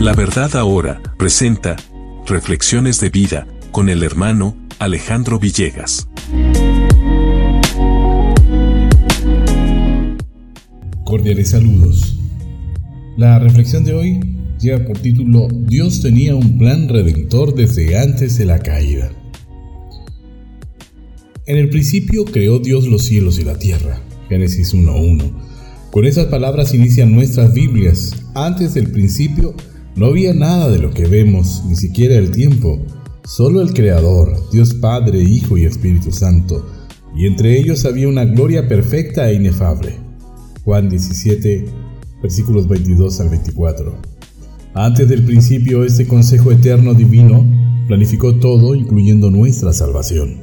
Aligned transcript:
La 0.00 0.12
verdad 0.12 0.54
ahora 0.56 1.00
presenta 1.16 1.76
Reflexiones 2.26 3.00
de 3.00 3.10
vida 3.10 3.46
con 3.70 3.88
el 3.88 4.02
hermano 4.02 4.56
Alejandro 4.78 5.38
Villegas. 5.38 6.08
Cordiales 11.04 11.50
saludos. 11.50 12.18
La 13.16 13.38
reflexión 13.38 13.84
de 13.84 13.94
hoy 13.94 14.20
lleva 14.60 14.84
por 14.84 14.98
título 14.98 15.48
Dios 15.50 16.02
tenía 16.02 16.34
un 16.34 16.58
plan 16.58 16.88
redentor 16.88 17.54
desde 17.54 17.98
antes 17.98 18.36
de 18.36 18.46
la 18.46 18.58
caída. 18.58 19.10
En 21.46 21.56
el 21.56 21.70
principio 21.70 22.24
creó 22.24 22.58
Dios 22.58 22.86
los 22.86 23.04
cielos 23.04 23.38
y 23.38 23.44
la 23.44 23.58
tierra. 23.58 24.00
Génesis 24.28 24.74
1.1. 24.74 25.32
Con 25.90 26.04
esas 26.04 26.26
palabras 26.26 26.74
inician 26.74 27.14
nuestras 27.14 27.54
Biblias. 27.54 28.24
Antes 28.34 28.74
del 28.74 28.90
principio 28.90 29.54
no 29.96 30.06
había 30.06 30.34
nada 30.34 30.70
de 30.70 30.78
lo 30.78 30.90
que 30.90 31.06
vemos, 31.06 31.62
ni 31.68 31.76
siquiera 31.76 32.16
el 32.16 32.32
tiempo. 32.32 32.80
Solo 33.24 33.62
el 33.62 33.72
Creador, 33.72 34.50
Dios 34.50 34.74
Padre, 34.74 35.22
Hijo 35.22 35.56
y 35.56 35.64
Espíritu 35.64 36.10
Santo. 36.10 36.66
Y 37.16 37.26
entre 37.26 37.56
ellos 37.58 37.84
había 37.84 38.08
una 38.08 38.24
gloria 38.24 38.66
perfecta 38.66 39.30
e 39.30 39.34
inefable. 39.34 39.94
Juan 40.64 40.88
17, 40.88 41.66
versículos 42.20 42.66
22 42.66 43.20
al 43.20 43.28
24. 43.28 43.94
Antes 44.74 45.08
del 45.08 45.24
principio, 45.24 45.84
este 45.84 46.08
consejo 46.08 46.50
eterno 46.50 46.94
divino 46.94 47.46
planificó 47.86 48.34
todo, 48.40 48.74
incluyendo 48.74 49.30
nuestra 49.30 49.72
salvación. 49.72 50.42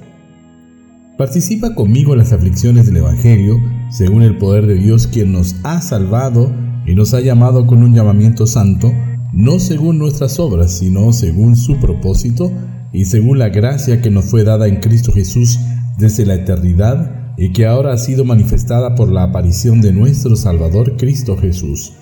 Participa 1.18 1.76
conmigo 1.76 2.14
en 2.14 2.20
las 2.20 2.32
aflicciones 2.32 2.86
del 2.86 2.98
Evangelio, 2.98 3.62
según 3.90 4.24
el 4.24 4.38
poder 4.38 4.66
de 4.66 4.76
Dios 4.76 5.08
quien 5.08 5.34
nos 5.34 5.56
ha 5.64 5.82
salvado 5.82 6.50
y 6.86 6.96
nos 6.96 7.14
ha 7.14 7.20
llamado 7.20 7.68
con 7.68 7.84
un 7.84 7.94
llamamiento 7.94 8.48
santo, 8.48 8.94
no 9.34 9.60
según 9.60 9.98
nuestras 9.98 10.40
obras, 10.40 10.72
sino 10.78 11.14
según 11.14 11.56
su 11.56 11.80
propósito 11.80 12.52
y 12.92 13.06
según 13.06 13.40
la 13.40 13.50
gracia 13.50 14.02
que 14.02 14.10
nos 14.10 14.26
fue 14.26 14.44
dada 14.44 14.68
en 14.68 14.78
Cristo 14.78 15.12
Jesús 15.12 15.60
desde 15.98 16.26
la 16.26 16.36
eternidad 16.36 17.34
y 17.38 17.54
que 17.54 17.66
ahora 17.66 17.94
ha 17.94 17.98
sido 17.98 18.26
manifestada 18.26 18.96
por 18.96 19.12
la 19.12 19.24
aparición 19.24 19.82
de 19.82 19.94
nuestro 19.94 20.36
Salvador 20.36 20.98
Cristo 20.98 21.38
Jesús. 21.38 21.94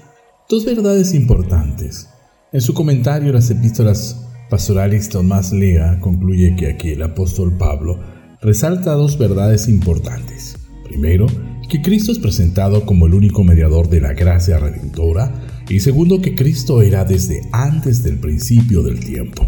Dos 0.49 0.66
verdades 0.66 1.13
importantes. 1.13 2.09
En 2.52 2.61
su 2.61 2.73
comentario 2.73 3.31
las 3.31 3.52
epístolas 3.52 4.25
pastorales 4.49 5.09
Tomás 5.09 5.52
Lea 5.52 5.99
concluye 5.99 6.55
que 6.55 6.71
aquí 6.71 6.89
el 6.89 7.03
apóstol 7.03 7.55
Pablo 7.58 7.99
resalta 8.41 8.93
dos 8.93 9.19
verdades 9.19 9.67
importantes. 9.67 10.58
Primero, 10.83 11.27
que 11.69 11.83
Cristo 11.83 12.11
es 12.11 12.17
presentado 12.17 12.86
como 12.88 13.05
el 13.05 13.14
único 13.14 13.43
mediador 13.43 13.89
de 13.89 14.02
la 14.02 14.14
gracia 14.14 14.58
redentora 14.58 15.31
y 15.70 15.80
segundo 15.80 16.20
que 16.22 16.36
Cristo 16.36 16.81
era 16.81 17.06
desde 17.06 17.42
antes 17.52 18.03
del 18.03 18.17
principio 18.17 18.81
del 18.81 19.00
tiempo. 19.00 19.48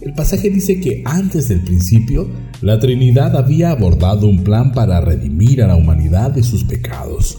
El 0.00 0.12
pasaje 0.12 0.50
dice 0.50 0.80
que 0.80 1.02
antes 1.06 1.48
del 1.48 1.60
principio, 1.60 2.28
la 2.60 2.78
Trinidad 2.78 3.34
había 3.36 3.70
abordado 3.70 4.28
un 4.28 4.44
plan 4.44 4.72
para 4.72 5.00
redimir 5.00 5.62
a 5.62 5.66
la 5.66 5.76
humanidad 5.76 6.30
de 6.30 6.42
sus 6.42 6.62
pecados. 6.64 7.38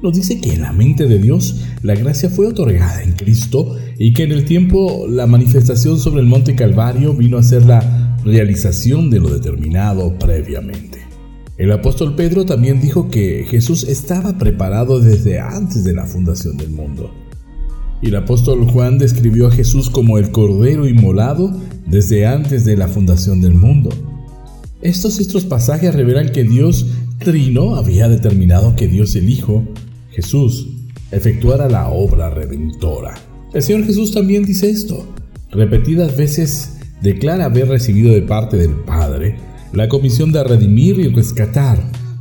Nos 0.00 0.14
dice 0.14 0.40
que 0.40 0.52
en 0.52 0.62
la 0.62 0.72
mente 0.72 1.06
de 1.06 1.18
Dios 1.18 1.64
la 1.82 1.94
gracia 1.94 2.30
fue 2.30 2.46
otorgada 2.46 3.02
en 3.02 3.12
Cristo 3.12 3.76
y 3.98 4.12
que 4.12 4.24
en 4.24 4.32
el 4.32 4.44
tiempo 4.44 5.06
la 5.08 5.26
manifestación 5.26 5.98
sobre 5.98 6.20
el 6.20 6.26
monte 6.26 6.54
Calvario 6.54 7.14
vino 7.14 7.38
a 7.38 7.42
ser 7.42 7.64
la 7.64 8.16
realización 8.24 9.10
de 9.10 9.18
lo 9.18 9.30
determinado 9.30 10.16
previamente. 10.18 11.03
El 11.56 11.70
apóstol 11.70 12.16
Pedro 12.16 12.44
también 12.44 12.80
dijo 12.80 13.08
que 13.08 13.46
Jesús 13.48 13.84
estaba 13.84 14.36
preparado 14.38 14.98
desde 14.98 15.38
antes 15.38 15.84
de 15.84 15.92
la 15.92 16.04
fundación 16.04 16.56
del 16.56 16.70
mundo. 16.70 17.14
Y 18.02 18.08
el 18.08 18.16
apóstol 18.16 18.68
Juan 18.68 18.98
describió 18.98 19.46
a 19.46 19.52
Jesús 19.52 19.88
como 19.88 20.18
el 20.18 20.32
Cordero 20.32 20.88
inmolado 20.88 21.52
desde 21.86 22.26
antes 22.26 22.64
de 22.64 22.76
la 22.76 22.88
fundación 22.88 23.40
del 23.40 23.54
mundo. 23.54 23.90
Estos 24.82 25.20
y 25.20 25.24
otros 25.24 25.44
pasajes 25.44 25.94
revelan 25.94 26.32
que 26.32 26.42
Dios 26.42 26.86
Trino 27.18 27.76
había 27.76 28.08
determinado 28.08 28.74
que 28.74 28.88
Dios 28.88 29.14
el 29.14 29.30
Hijo, 29.30 29.62
Jesús, 30.10 30.68
efectuara 31.12 31.68
la 31.68 31.88
obra 31.88 32.30
redentora. 32.30 33.14
El 33.54 33.62
Señor 33.62 33.86
Jesús 33.86 34.12
también 34.12 34.44
dice 34.44 34.68
esto. 34.68 35.06
Repetidas 35.52 36.16
veces 36.16 36.78
declara 37.00 37.44
haber 37.44 37.68
recibido 37.68 38.12
de 38.12 38.22
parte 38.22 38.56
del 38.56 38.72
Padre 38.72 39.36
la 39.74 39.88
comisión 39.88 40.32
de 40.32 40.44
redimir 40.44 40.98
y 41.00 41.08
rescatar. 41.08 41.78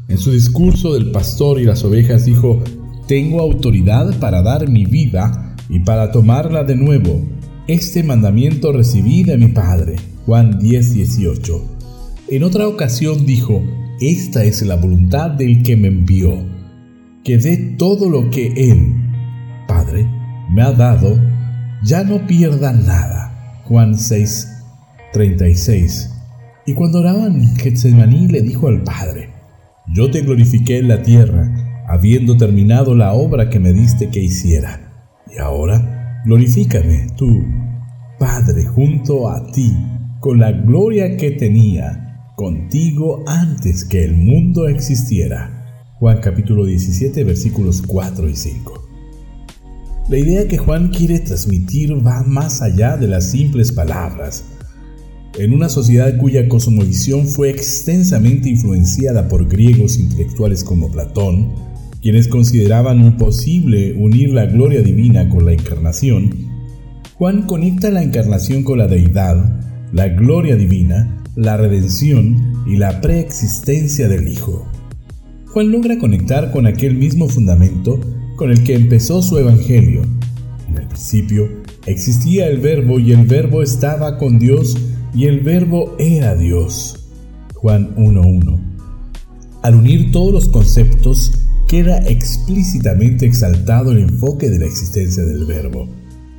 En 0.07 0.17
su 0.17 0.31
discurso 0.31 0.93
del 0.93 1.11
pastor 1.11 1.59
y 1.59 1.65
las 1.65 1.83
ovejas 1.83 2.25
dijo, 2.25 2.63
tengo 3.07 3.41
autoridad 3.41 4.17
para 4.19 4.41
dar 4.41 4.69
mi 4.69 4.85
vida 4.85 5.55
y 5.69 5.79
para 5.79 6.11
tomarla 6.11 6.63
de 6.63 6.75
nuevo. 6.75 7.21
Este 7.67 8.03
mandamiento 8.03 8.71
recibí 8.71 9.23
de 9.23 9.37
mi 9.37 9.47
Padre. 9.47 9.95
Juan 10.25 10.57
10, 10.57 10.93
18. 10.93 11.73
En 12.29 12.43
otra 12.43 12.67
ocasión 12.67 13.25
dijo, 13.25 13.61
Esta 13.99 14.43
es 14.43 14.61
la 14.63 14.75
voluntad 14.75 15.31
del 15.31 15.63
que 15.63 15.75
me 15.75 15.89
envió, 15.89 16.37
que 17.23 17.37
dé 17.37 17.75
todo 17.77 18.09
lo 18.09 18.29
que 18.29 18.47
Él, 18.55 18.93
Padre, 19.67 20.07
me 20.49 20.61
ha 20.61 20.71
dado, 20.71 21.19
ya 21.83 22.03
no 22.03 22.25
pierda 22.25 22.71
nada. 22.71 23.61
Juan 23.65 23.97
6, 23.97 24.47
36. 25.11 26.09
Y 26.65 26.73
cuando 26.73 26.99
oraban 26.99 27.55
Getsemaní 27.57 28.27
le 28.27 28.41
dijo 28.41 28.67
al 28.67 28.83
Padre, 28.83 29.29
Yo 29.93 30.09
te 30.09 30.21
glorifiqué 30.21 30.77
en 30.77 30.87
la 30.87 31.01
tierra, 31.01 31.83
habiendo 31.89 32.37
terminado 32.37 32.95
la 32.95 33.13
obra 33.13 33.49
que 33.49 33.59
me 33.59 33.73
diste 33.73 34.09
que 34.09 34.21
hiciera. 34.21 35.13
Y 35.29 35.39
ahora, 35.39 36.21
glorifícame 36.25 37.07
tú, 37.17 37.43
Padre, 38.17 38.65
junto 38.65 39.29
a 39.29 39.51
ti, 39.51 39.75
con 40.21 40.39
la 40.39 40.53
gloria 40.53 41.17
que 41.17 41.31
tenía 41.31 42.31
contigo 42.37 43.23
antes 43.27 43.83
que 43.83 44.05
el 44.05 44.15
mundo 44.15 44.67
existiera. 44.67 45.93
Juan 45.99 46.19
capítulo 46.21 46.65
17 46.65 47.23
versículos 47.25 47.81
4 47.81 48.29
y 48.29 48.35
5. 48.35 48.87
La 50.09 50.17
idea 50.17 50.47
que 50.47 50.57
Juan 50.57 50.89
quiere 50.89 51.19
transmitir 51.19 51.93
va 52.05 52.23
más 52.23 52.61
allá 52.61 52.97
de 52.97 53.07
las 53.07 53.31
simples 53.31 53.71
palabras. 53.71 54.45
En 55.39 55.51
una 55.51 55.67
sociedad 55.67 56.15
cuya 56.17 56.47
cosmovisión 56.47 57.27
fue 57.27 57.49
extensamente 57.49 58.49
influenciada 58.49 59.27
por 59.27 59.47
griegos 59.47 59.97
intelectuales 59.97 60.63
como 60.63 60.91
Platón, 60.91 61.53
quienes 62.03 62.27
consideraban 62.27 63.03
imposible 63.03 63.93
unir 63.93 64.31
la 64.31 64.45
gloria 64.45 64.83
divina 64.83 65.29
con 65.29 65.45
la 65.45 65.53
encarnación, 65.53 66.53
Juan 67.15 67.47
conecta 67.47 67.89
la 67.89 68.03
encarnación 68.03 68.63
con 68.63 68.77
la 68.77 68.87
deidad, 68.87 69.59
la 69.91 70.09
gloria 70.09 70.55
divina, 70.55 71.23
la 71.35 71.57
redención 71.57 72.63
y 72.67 72.77
la 72.77 73.01
preexistencia 73.01 74.07
del 74.07 74.27
Hijo. 74.27 74.67
Juan 75.47 75.71
logra 75.71 75.97
conectar 75.97 76.51
con 76.51 76.67
aquel 76.67 76.95
mismo 76.95 77.27
fundamento 77.27 77.99
con 78.35 78.51
el 78.51 78.63
que 78.63 78.75
empezó 78.75 79.23
su 79.23 79.37
evangelio. 79.37 80.03
En 80.69 80.77
el 80.77 80.87
principio 80.87 81.49
existía 81.87 82.47
el 82.47 82.59
verbo 82.59 82.99
y 82.99 83.13
el 83.13 83.25
verbo 83.25 83.63
estaba 83.63 84.17
con 84.17 84.37
Dios 84.37 84.75
y 85.13 85.25
el 85.25 85.41
verbo 85.41 85.95
era 85.99 86.35
Dios. 86.35 87.07
Juan 87.53 87.95
1.1. 87.95 88.59
Al 89.61 89.75
unir 89.75 90.11
todos 90.11 90.33
los 90.33 90.49
conceptos, 90.49 91.31
queda 91.67 91.99
explícitamente 91.99 93.25
exaltado 93.25 93.91
el 93.91 93.99
enfoque 93.99 94.49
de 94.49 94.59
la 94.59 94.65
existencia 94.65 95.23
del 95.23 95.45
verbo, 95.45 95.87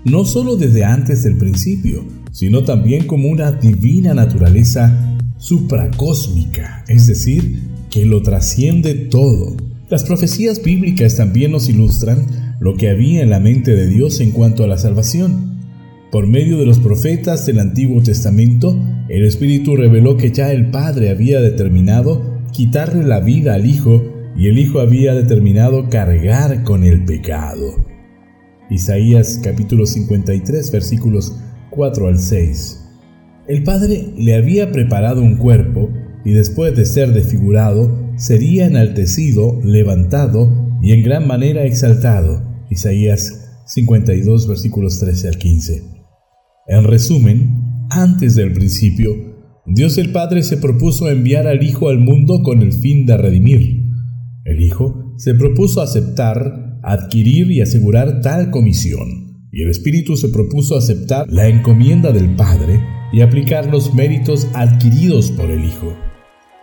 no 0.04 0.24
sólo 0.24 0.56
desde 0.56 0.84
antes 0.84 1.22
del 1.22 1.38
principio, 1.38 2.04
sino 2.30 2.64
también 2.64 3.06
como 3.06 3.28
una 3.28 3.52
divina 3.52 4.12
naturaleza 4.12 5.16
supracósmica, 5.38 6.84
es 6.88 7.06
decir, 7.06 7.62
que 7.90 8.04
lo 8.04 8.22
trasciende 8.22 8.94
todo. 8.94 9.56
Las 9.88 10.04
profecías 10.04 10.62
bíblicas 10.62 11.16
también 11.16 11.52
nos 11.52 11.68
ilustran 11.68 12.56
lo 12.60 12.76
que 12.76 12.90
había 12.90 13.22
en 13.22 13.30
la 13.30 13.40
mente 13.40 13.74
de 13.74 13.86
Dios 13.86 14.20
en 14.20 14.30
cuanto 14.30 14.64
a 14.64 14.66
la 14.66 14.78
salvación. 14.78 15.53
Por 16.14 16.28
medio 16.28 16.58
de 16.58 16.64
los 16.64 16.78
profetas 16.78 17.44
del 17.44 17.58
Antiguo 17.58 18.00
Testamento, 18.00 18.80
el 19.08 19.24
Espíritu 19.24 19.74
reveló 19.74 20.16
que 20.16 20.30
ya 20.30 20.52
el 20.52 20.70
Padre 20.70 21.10
había 21.10 21.40
determinado 21.40 22.40
quitarle 22.52 23.02
la 23.02 23.18
vida 23.18 23.54
al 23.54 23.66
Hijo 23.66 24.00
y 24.36 24.46
el 24.46 24.60
Hijo 24.60 24.78
había 24.78 25.12
determinado 25.12 25.88
cargar 25.88 26.62
con 26.62 26.84
el 26.84 27.04
pecado. 27.04 27.84
Isaías 28.70 29.40
capítulo 29.42 29.86
53 29.86 30.70
versículos 30.70 31.36
4 31.70 32.06
al 32.06 32.20
6. 32.20 32.80
El 33.48 33.64
Padre 33.64 34.10
le 34.16 34.36
había 34.36 34.70
preparado 34.70 35.20
un 35.20 35.36
cuerpo 35.36 35.90
y 36.24 36.30
después 36.30 36.76
de 36.76 36.84
ser 36.84 37.12
desfigurado, 37.12 38.12
sería 38.14 38.66
enaltecido, 38.66 39.60
levantado 39.64 40.78
y 40.80 40.92
en 40.92 41.02
gran 41.02 41.26
manera 41.26 41.64
exaltado. 41.64 42.40
Isaías 42.70 43.64
52 43.66 44.46
versículos 44.46 45.00
13 45.00 45.26
al 45.26 45.38
15. 45.38 46.03
En 46.66 46.84
resumen, 46.84 47.86
antes 47.90 48.36
del 48.36 48.54
principio, 48.54 49.10
Dios 49.66 49.98
el 49.98 50.12
Padre 50.12 50.42
se 50.42 50.56
propuso 50.56 51.10
enviar 51.10 51.46
al 51.46 51.62
Hijo 51.62 51.90
al 51.90 51.98
mundo 51.98 52.42
con 52.42 52.62
el 52.62 52.72
fin 52.72 53.04
de 53.04 53.18
redimir, 53.18 53.84
el 54.46 54.62
Hijo 54.62 55.14
se 55.18 55.34
propuso 55.34 55.82
aceptar, 55.82 56.78
adquirir 56.82 57.50
y 57.50 57.60
asegurar 57.60 58.22
tal 58.22 58.50
comisión, 58.50 59.46
y 59.52 59.62
el 59.62 59.68
Espíritu 59.68 60.16
se 60.16 60.30
propuso 60.30 60.74
aceptar 60.76 61.26
la 61.28 61.48
encomienda 61.48 62.12
del 62.12 62.34
Padre 62.34 62.80
y 63.12 63.20
aplicar 63.20 63.70
los 63.70 63.92
méritos 63.92 64.48
adquiridos 64.54 65.30
por 65.32 65.50
el 65.50 65.66
Hijo. 65.66 65.94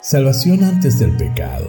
Salvación 0.02 0.64
antes 0.64 0.98
del 0.98 1.16
pecado. 1.16 1.68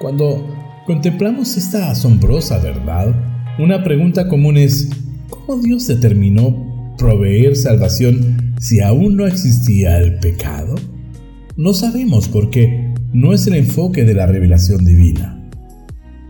Cuando 0.00 0.46
contemplamos 0.86 1.58
esta 1.58 1.90
asombrosa 1.90 2.58
verdad, 2.58 3.14
una 3.58 3.84
pregunta 3.84 4.28
común 4.28 4.56
es, 4.56 4.88
¿cómo 5.28 5.60
Dios 5.60 5.86
determinó 5.86 6.75
proveer 6.98 7.56
salvación 7.56 8.54
si 8.58 8.80
aún 8.80 9.16
no 9.16 9.26
existía 9.26 9.98
el 9.98 10.18
pecado? 10.18 10.74
No 11.56 11.72
sabemos 11.74 12.28
por 12.28 12.50
qué 12.50 12.94
no 13.12 13.32
es 13.32 13.46
el 13.46 13.54
enfoque 13.54 14.04
de 14.04 14.14
la 14.14 14.26
revelación 14.26 14.84
divina. 14.84 15.48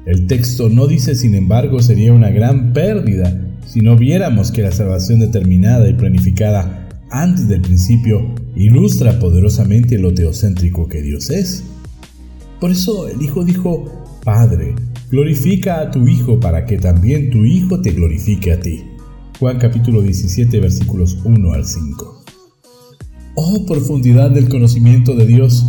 El 0.07 0.27
texto 0.29 0.69
no 0.69 0.87
dice, 0.87 1.17
sin 1.17 1.35
embargo, 1.35 1.83
sería 1.83 2.13
una 2.13 2.31
gran 2.31 2.73
pérdida 2.73 3.43
si 3.67 3.81
no 3.81 3.97
viéramos 3.97 4.53
que 4.53 4.63
la 4.63 4.71
salvación 4.71 5.19
determinada 5.19 5.89
y 5.89 5.95
planificada 5.95 6.89
antes 7.11 7.49
del 7.49 7.61
principio 7.61 8.35
ilustra 8.55 9.19
poderosamente 9.19 9.99
lo 9.99 10.15
teocéntrico 10.15 10.89
que 10.89 11.03
Dios 11.03 11.31
es. 11.31 11.65
Por 12.61 12.71
eso 12.71 13.09
el 13.09 13.21
Hijo 13.21 13.45
dijo, 13.45 14.05
Padre, 14.25 14.75
glorifica 15.11 15.81
a 15.81 15.91
tu 15.91 16.07
Hijo 16.07 16.39
para 16.41 16.65
que 16.67 16.79
también 16.79 17.31
tu 17.31 17.45
Hijo 17.45 17.81
te 17.81 17.91
glorifique 17.91 18.53
a 18.53 18.61
ti. 18.61 18.85
Juan 19.38 19.59
capítulo 19.59 20.00
17 20.00 20.61
versículos 20.61 21.19
1 21.23 21.53
al 21.53 21.67
5. 21.67 22.25
Oh 23.35 23.67
profundidad 23.67 24.31
del 24.31 24.49
conocimiento 24.49 25.15
de 25.15 25.27
Dios, 25.27 25.67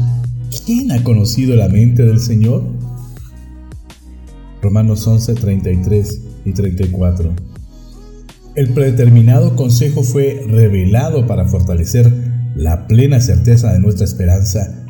¿quién 0.66 0.94
ha 0.94 1.04
conocido 1.04 1.54
la 1.58 1.68
mente 1.68 2.04
del 2.04 2.22
Señor? 2.22 2.64
Romanos 4.62 5.06
11, 5.06 5.36
33 5.36 6.22
y 6.46 6.54
34. 6.54 7.36
El 8.56 8.70
predeterminado 8.70 9.58
consejo 9.58 10.02
fue 10.02 10.46
revelado 10.48 11.28
para 11.28 11.46
fortalecer 11.46 12.10
la 12.56 12.88
plena 12.88 13.20
certeza 13.20 13.74
de 13.74 13.80
nuestra 13.80 14.06
esperanza, 14.06 14.86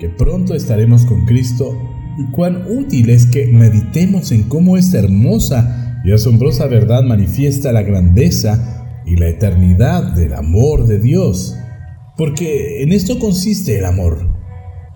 que 0.00 0.08
pronto 0.08 0.54
estaremos 0.54 1.04
con 1.04 1.26
Cristo, 1.26 1.78
y 2.18 2.30
cuán 2.30 2.64
útil 2.66 3.10
es 3.10 3.26
que 3.26 3.46
meditemos 3.48 4.32
en 4.32 4.44
cómo 4.44 4.78
esta 4.78 4.98
hermosa 4.98 5.82
y 6.04 6.12
asombrosa 6.12 6.66
verdad 6.66 7.02
manifiesta 7.02 7.72
la 7.72 7.82
grandeza 7.82 9.02
y 9.06 9.16
la 9.16 9.28
eternidad 9.28 10.14
del 10.14 10.34
amor 10.34 10.86
de 10.86 10.98
Dios. 10.98 11.56
Porque 12.16 12.82
en 12.82 12.92
esto 12.92 13.18
consiste 13.18 13.78
el 13.78 13.84
amor, 13.84 14.28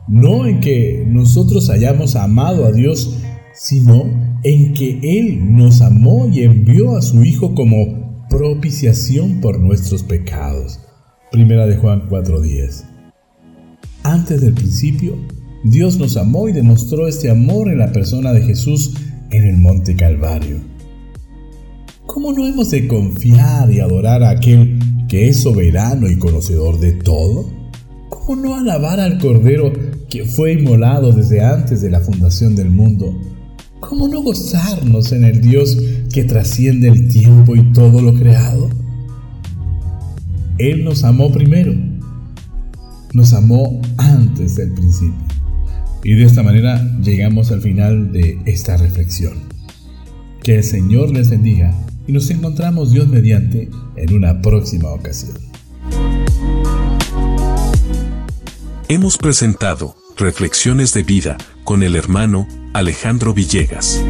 no 0.09 0.47
en 0.47 0.61
que 0.61 1.05
nosotros 1.07 1.71
hayamos 1.71 2.17
amado 2.17 2.67
a 2.67 2.73
Dios, 2.73 3.19
sino 3.55 4.05
en 4.43 4.75
que 4.75 5.01
Él 5.03 5.57
nos 5.57 5.81
amó 5.81 6.29
y 6.29 6.43
envió 6.43 6.97
a 6.97 7.03
su 7.03 7.25
Hijo 7.25 7.55
como 7.55 8.27
propiciación 8.29 9.41
por 9.41 9.59
nuestros 9.59 10.03
pecados. 10.03 10.81
Primera 11.33 11.67
de 11.67 11.77
Juan 11.77 12.09
4:10. 12.09 12.85
Antes 14.03 14.41
del 14.41 14.53
principio, 14.53 15.17
Dios 15.65 15.99
nos 15.99 16.17
amó 16.17 16.49
y 16.49 16.53
demostró 16.53 17.09
este 17.09 17.31
amor 17.31 17.69
en 17.69 17.79
la 17.79 17.93
persona 17.93 18.33
de 18.33 18.43
Jesús 18.43 18.95
en 19.31 19.45
el 19.45 19.57
monte 19.57 19.97
Calvario. 19.97 20.76
¿Cómo 22.07 22.33
no 22.33 22.47
hemos 22.47 22.71
de 22.71 22.87
confiar 22.87 23.71
y 23.71 23.81
adorar 23.81 24.23
a 24.23 24.31
aquel 24.31 24.79
que 25.09 25.29
es 25.29 25.43
soberano 25.43 26.09
y 26.09 26.19
conocedor 26.19 26.79
de 26.79 26.93
todo? 26.93 27.51
¿Cómo 28.09 28.41
no 28.41 28.55
alabar 28.55 29.01
al 29.01 29.19
Cordero 29.19 29.73
que 30.09 30.25
fue 30.25 30.55
inmolado 30.55 31.13
desde 31.13 31.45
antes 31.45 31.83
de 31.83 31.91
la 31.91 32.01
fundación 32.01 32.55
del 32.57 32.71
mundo? 32.71 33.21
¿Cómo 33.81 34.09
no 34.09 34.23
gozarnos 34.23 35.13
en 35.13 35.25
el 35.25 35.41
Dios 35.41 35.77
que 36.13 36.25
trasciende 36.25 36.89
el 36.89 37.09
tiempo 37.09 37.55
y 37.57 37.73
todo 37.73 38.01
lo 38.01 38.15
creado? 38.15 38.71
Él 40.59 40.85
nos 40.85 41.05
amó 41.05 41.31
primero, 41.31 41.75
nos 43.13 43.35
amó 43.35 43.81
antes 43.99 44.55
del 44.57 44.73
principio. 44.73 45.27
Y 46.03 46.15
de 46.15 46.25
esta 46.25 46.43
manera 46.43 46.81
llegamos 47.03 47.51
al 47.51 47.61
final 47.61 48.13
de 48.13 48.39
esta 48.47 48.77
reflexión. 48.77 49.35
Que 50.43 50.57
el 50.57 50.65
Señor 50.65 51.11
les 51.11 51.29
bendiga 51.29 51.75
y 52.07 52.13
nos 52.13 52.31
encontramos 52.31 52.93
Dios 52.93 53.09
mediante 53.09 53.71
en 53.97 54.15
una 54.15 54.41
próxima 54.41 54.91
ocasión. 54.91 55.37
Hemos 58.89 59.19
presentado 59.19 59.97
Reflexiones 60.17 60.95
de 60.95 61.03
Vida 61.03 61.37
con 61.65 61.83
el 61.83 61.97
hermano 61.97 62.47
Alejandro 62.73 63.35
Villegas. 63.35 64.03